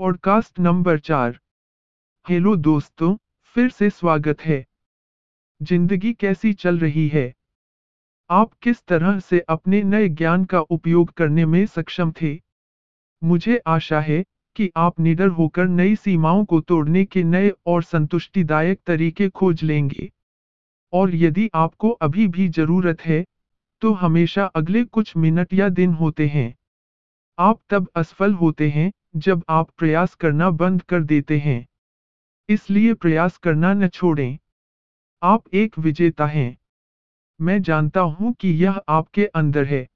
[0.00, 1.38] Podcast number चार।
[2.26, 3.14] Hello दोस्तों,
[3.56, 4.64] फिर से स्वागत है।
[5.60, 7.34] ज़िंदगी कैसी चल रही है?
[8.30, 12.34] आप किस तरह से अपने नए ज्ञान का उपयोग करने में सक्षम थे?
[13.22, 14.22] मुझे आशा है
[14.56, 20.10] कि आप निडर होकर नई सीमाओं को तोड़ने के नए और संतुष्टिदायक तरीके खोज लेंगे।
[20.92, 23.24] और यदि आपको अभी भी ज़रूरत है
[23.82, 26.54] तो हमेशा अगले कुछ मिनट या दिन होते हैं।
[27.38, 31.66] आप तब असफल होते हैं जब आप प्रयास करना बंद कर देते हैं।
[32.48, 34.38] इसलिए प्रयास करना न छोड़ें।
[35.22, 36.56] आप एक विजेता हैं।
[37.40, 39.88] मैं जानता हूँ कि यह आपके अंदर है।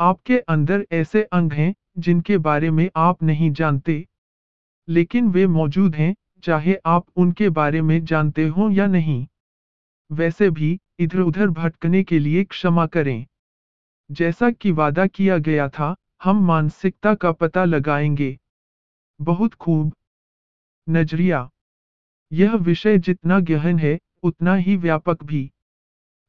[0.00, 4.06] आपके अंदर ऐसे अंग हैं, जिनके बारे में आप नहीं जानते।
[4.88, 9.26] लेकिन वे मौजूद हैं, चाहे आप उनके बारे में जानते हो या नहीं।
[10.12, 13.26] वैसे भी इधर उधर भटकने के लिए क्षमा करें।
[14.10, 18.38] जैसा कि वादा किया गया था हम मानसिकता का पता लगाएँगे।
[19.20, 19.92] बहुत खूब।
[20.88, 21.50] नज़रिया।
[22.32, 25.50] यह विषय जितना गहन है, उतना ही व्यापक भी।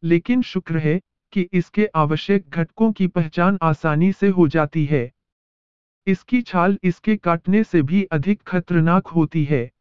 [0.04, 5.12] लेकिन शुक्र है कि इसके आवश्यक घटकों की पहचान आसानी से हो जाती है।
[6.08, 9.72] इसकी छाल इसके काटने से भी अधिक खतरनाक होती है।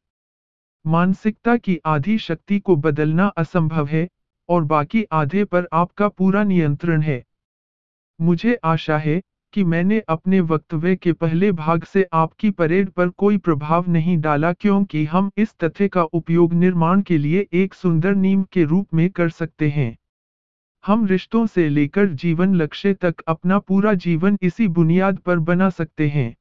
[0.86, 4.08] मानसिकता की आधी शक्ति को बदलना असंभव है,
[4.48, 7.24] और बाकी आधे पर आपका पूरा नियंत्रण है।
[8.20, 9.22] मुझे आशा है
[9.52, 14.52] कि मैंने अपने वक्तव्य के पहले भाग से आपकी परेड पर कोई प्रभाव नहीं डाला
[14.52, 19.10] क्योंकि हम इस तथ्य का उपयोग निर्माण के लिए एक सुंदर नींव के रूप में
[19.10, 19.98] कर सकते हैं।
[20.86, 26.08] हम रिश्तों से लेकर जीवन लक्ष्य तक अपना पूरा जीवन इसी बुनियाद पर बना सकते
[26.08, 26.36] हैं।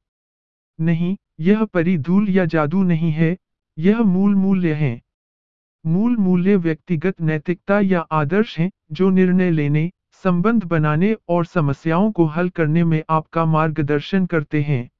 [0.80, 3.36] नहीं, यह परिधूल या जादू नहीं है,
[3.78, 5.00] यह मूल मूल्य है।
[5.86, 9.90] मूल मूल्य व्यक्तिगत नैतिकता या आदर्श हैं, जो निर्णय लेने
[10.24, 14.90] संबंध बनाने और समस्याओं को हल करने में आपका मार्गदर्शन करते हैं।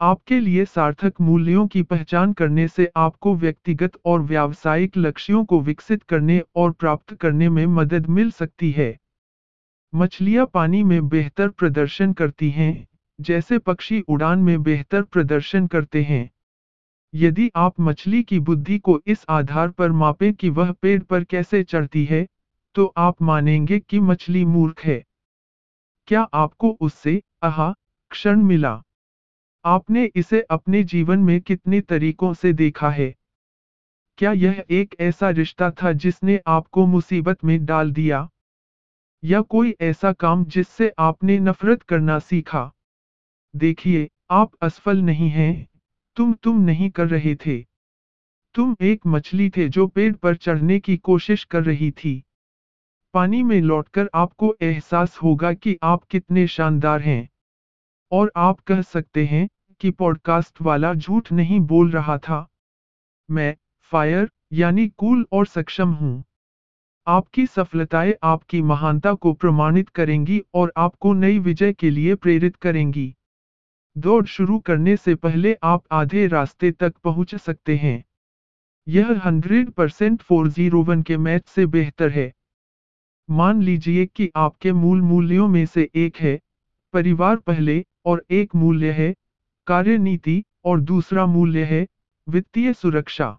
[0.00, 6.02] आपके लिए सार्थक मूल्यों की पहचान करने से आपको व्यक्तिगत और व्यावसायिक लक्ष्यों को विकसित
[6.02, 8.98] करने और प्राप्त करने में मदद मिल सकती है।
[9.94, 12.86] मछलियाँ पानी में बेहतर प्रदर्शन करती हैं,
[13.20, 16.30] जैसे पक्षी उड़ान में बेहतर प्रदर्शन करते हैं।
[17.14, 21.62] यदि आप मछली की बुद्धि को इस आधार पर मापें कि वह पेड़ पर कैसे
[21.62, 22.26] चढ़ती है
[22.78, 25.04] तो आप मानेंगे कि मछली मूर्ख है।
[26.06, 27.74] क्या आपको उससे, आहा,
[28.10, 28.82] क्षण मिला?
[29.64, 33.14] आपने इसे अपने जीवन में कितने तरीकों से देखा है?
[34.18, 38.28] क्या यह एक ऐसा रिश्ता था जिसने आपको मुसीबत में डाल दिया?
[39.24, 42.72] या कोई ऐसा काम जिससे आपने नफरत करना सीखा?
[43.56, 45.68] देखिए, आप असफल नहीं हैं।
[46.16, 47.66] तुम तुम नहीं कर रहे थे।
[48.54, 52.24] तुम एक मछली थे जो पेड़ पर चढ़ने की कोशिश कर रही थी।
[53.14, 57.28] पानी में लौटकर आपको एहसास होगा कि आप कितने शानदार हैं।
[58.12, 59.48] और आप कह सकते हैं
[59.80, 62.48] कि पॉडकास्ट वाला झूठ नहीं बोल रहा था।
[63.30, 66.24] मैं, फायर, यानी कूल और सक्षम हूँ।
[67.06, 73.14] आपकी सफलताएँ आपकी महानता को प्रमाणित करेंगी और आपको नई विजय के लिए प्रेरित करेंगी।
[73.98, 78.04] दौड़ शुरू करने से पहले आप आधे रास्ते तक पहुँच सकते हैं।
[78.88, 82.32] यह 100 परसेंट फोर ज़ीरो वन के मैच से बेहतर है।
[83.28, 86.38] मान लीजिए कि आपके मूल मूल्यों में से एक है,
[86.94, 89.14] परिवार पहले और एक मूल्य है
[89.66, 91.86] कार्य नीति और दूसरा मूल्य है,
[92.26, 93.36] वित्तीय सुरक्षा।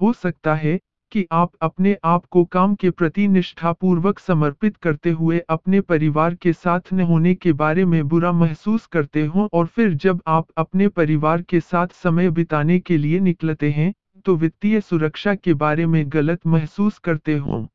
[0.00, 0.78] हो सकता है
[1.12, 6.52] कि आप अपने आप को काम के प्रति निष्ठापूर्वक समर्पित करते हुए अपने परिवार के
[6.52, 10.88] साथ न होने के बारे में बुरा महसूस करते हो और फिर जब आप अपने
[10.88, 13.92] परिवार के साथ समय बिताने के लिए निकलते हैं
[14.26, 17.66] तो वित्तीय सुरक्षा के बारे में गलत महसूस करते हो।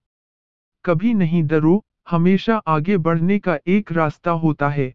[0.87, 4.93] कभी नहीं डरो, हमेशा आगे बढ़ने का एक रास्ता होता है।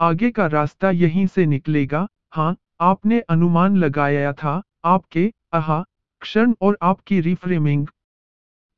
[0.00, 5.84] आगे का रास्ता यहीं से निकलेगा। हाँ आपने अनुमान लगाया था, आपके, आहा,
[6.20, 7.86] क्षण और आपकी रिफ्रेमिंग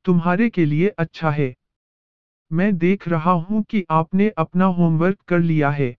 [0.05, 1.55] तुम्हारे लिए लिए अच्छा है।
[2.51, 5.95] मैं देख रहा हूँ कि आपने अपना होमवर्क कर लिया है।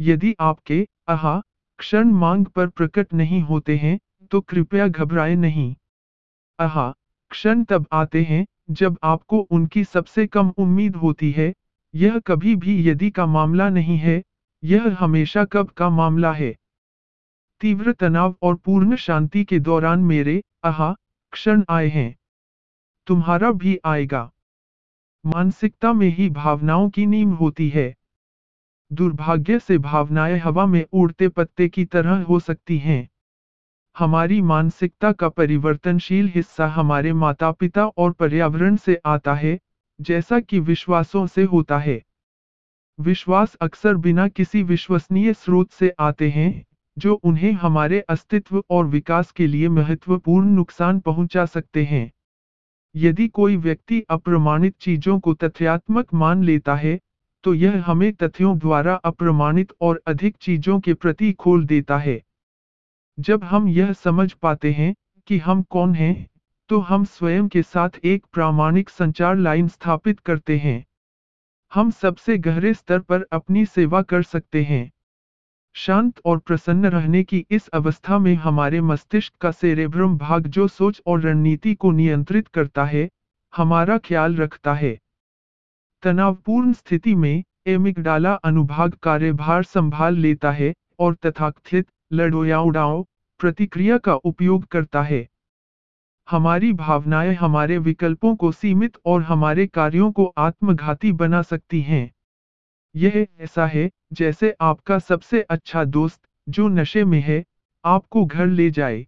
[0.00, 1.42] यदि आपके, आहा,
[1.78, 3.98] क्षण मांग पर प्रकट नहीं होते हैं
[4.30, 5.74] तो कृपया घबराए नहीं।
[6.60, 6.94] आहा,
[7.30, 11.54] क्षण तब आते हैं जब आपको उनकी सबसे कम उम्मीद होती है,
[11.94, 14.22] यह कभी भी यदि का मामला नहीं है,
[14.64, 16.56] यह हमेशा कब का मामला है?
[17.60, 20.96] तीव्र तनाव और पूर्ण शांति के दौरान मेरे आहा,
[21.32, 22.16] क्षण आए हैं।
[23.06, 24.30] तुम्हारा भी आएगा।
[25.26, 27.94] मानसिकता में ही भावनाओं की नींव होती है।
[28.92, 33.08] दुर्भाग्य से भावनाएँ हवा में उड़ते पत्ते की तरह हो सकती हैं।
[33.98, 39.58] हमारी मानसिकता का परिवर्तनशील हिस्सा हमारे माता पिता और पर्यावरण से आता है,
[40.00, 42.00] जैसा कि विश्वासों से होता है।
[42.98, 46.64] विश्वास अक्सर बिना किसी विश्वसनीय स्रोत से आते हैं,
[46.96, 52.10] जो उन्हें हमारे अस्तित्व और विकास के लिए महत्वपूर्ण नुकसान पहुँचा सकते हैं।
[52.94, 56.98] यदि कोई व्यक्ति अप्रमाणित चीज़ों को तथ्यात्मक मान लेता है
[57.44, 62.20] तो यह हमें तथ्यों द्वारा अप्रमाणित और अधिक चीज़ों के प्रति खोल देता है।
[63.18, 64.94] जब हम यह समझ पाते हैं
[65.26, 66.26] कि हम कौन हैं
[66.70, 70.84] तो हम स्वयं के साथ एक प्रामाणिक संचार लाइन स्थापित करते हैं।
[71.72, 74.90] हम सबसे गहरे स्तर पर अपनी सेवा कर सकते हैं।
[75.74, 81.02] शांत और प्रसन्न रहने की इस अवस्था में हमारे मस्तिष्क का सेरेब्रम भाग जो सोच
[81.06, 83.08] और रणनीति को नियंत्रित करता है,
[83.56, 84.98] हमारा ख्याल रखता है।
[86.02, 93.02] तनावपूर्ण स्थिति में, एमिगडाला अनुभाग कार्यभार संभाल लेता है और तथाकथित लड़ोयाउडाओ
[93.38, 95.28] प्रतिक्रिया का उपयोग करता है।
[96.28, 102.10] हमारी भावनाएँ हमारे विकल्पों को सीमित और हमारे कार्यों को आत्मघाती बना सकती हैं।
[102.96, 107.44] यह ऐसा है जैसे आपका सबसे अच्छा दोस्त जो नशे में है,
[107.84, 109.06] आपको घर ले जाए।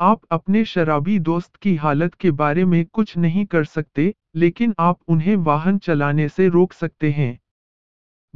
[0.00, 4.98] आप अपने शराबी दोस्त की हालत के बारे में कुछ नहीं कर सकते, लेकिन आप
[5.08, 7.38] उन्हें वाहन चलाने से रोक सकते हैं।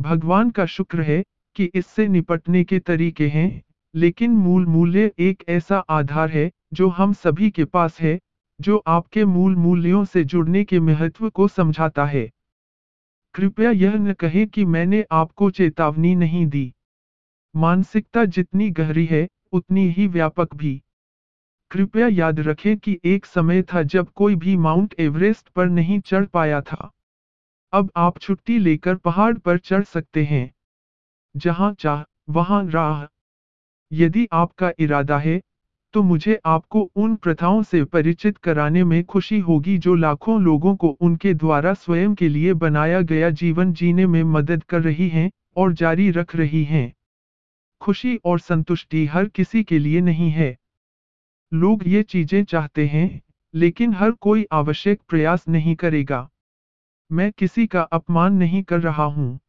[0.01, 1.25] भगवान का शुक्र है
[1.57, 3.63] कि इससे निपटने के तरीके हैं।
[3.94, 8.20] लेकिन मूल मूल्य एक ऐसा आधार है, जो हम सभी के पास है,
[8.61, 12.31] जो आपके मूल मूल्यों से जुड़ने के महत्व को समझाता है।
[13.35, 16.75] कृपया यह न कहें कि मैंने आपको चेतावनी नहीं दी।
[17.56, 20.82] मानसिकता जितनी गहरी है, उतनी ही व्यापक भी।
[21.70, 26.26] कृपया याद रखें कि एक समय था जब कोई भी माउंट एवरेस्ट पर नहीं चढ़
[26.26, 26.90] पाया था।
[27.73, 30.55] अब आप छुट्टी लेकर पहाड़ पर चढ़ सकते हैं।
[31.37, 33.13] जहाँ चाह, वहाँ राह
[33.94, 35.41] यदि आपका इरादा है
[35.94, 40.88] तो मुझे आपको उन प्रथाओं से परिचित कराने में खुशी होगी जो लाखों लोगों को
[40.88, 45.73] उनके द्वारा स्वयं के लिए बनाया गया जीवन जीने में मदद कर रही हैं और
[45.73, 46.93] जारी रख रही हैं।
[47.81, 50.56] खुशी और संतुष्टि हर किसी के लिए नहीं है।
[51.52, 53.20] लोग ये चीज़ें चाहते हैं,
[53.55, 56.29] लेकिन हर कोई आवश्यक प्रयास नहीं करेगा।
[57.12, 59.40] मैं किसी का अपमान नहीं कर रहा हूँ।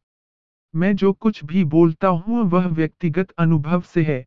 [0.74, 4.24] मैं जो कुछ भी बोलता हूँ, वह व्यक्तिगत अनुभव से है।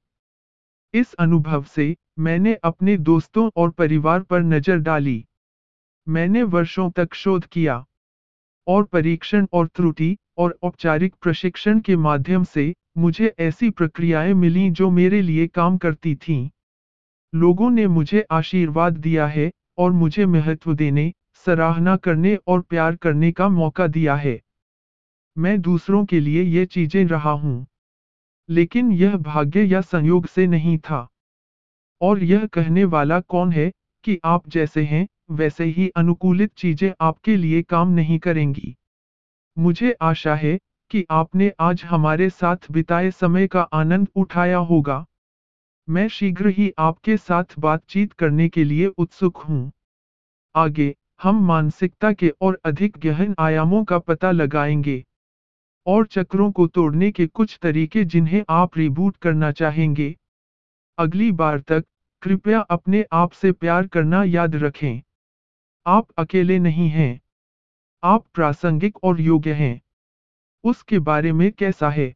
[0.94, 5.26] इस अनुभव से मैंने अपने दोस्तों और परिवार पर नज़र डाली।
[6.08, 7.86] मैंने वर्षों तक शोध किया
[8.68, 14.90] और परीक्षण और त्रुटि और औपचारिक प्रशिक्षण के माध्यम से मुझे ऐसी प्रक्रियाएँ मिली जो
[14.90, 16.50] मेरे लिए काम करती थीं।
[17.34, 21.14] लोगों ने मुझे आशीर्वाद दिया है और मुझे महत्व देने,
[21.46, 24.40] सराहना करने और प्यार करने का मौका दिया है।
[25.38, 27.66] मैं दूसरों के लिए ये चीज़ें रहा हूँ।
[28.50, 31.08] लेकिन यह भाग्य या संयोग से नहीं था।
[32.02, 33.72] और यह कहने वाला कौन है
[34.04, 38.76] कि आप जैसे हैं, वैसे ही अनुकूलित चीज़ें आपके लिए काम नहीं करेंगी।
[39.58, 40.60] मुझे आशा है
[40.92, 45.06] कि आपने आज हमारे साथ बिताए समय का आनंद उठाया होगा।
[45.90, 49.72] मैं शीघ्र ही आपके साथ बातचीत करने के लिए उत्सुक हूँ।
[50.56, 55.06] आगे, हम मानसिकता के और अधिक गहन आयामों का पता लगाएँगे।
[55.90, 60.16] और चक्रों को तोड़ने के कुछ तरीके जिन्हें आप रिबूट करना चाहेंगे।
[60.98, 61.86] अगली बार तक
[62.22, 65.02] कृपया अपने आप से प्यार करना याद रखें।
[65.86, 67.20] आप अकेले नहीं हैं।
[68.04, 69.82] आप प्रासंगिक और योग्य हैं।
[70.64, 72.14] उसके बारे में कैसा है?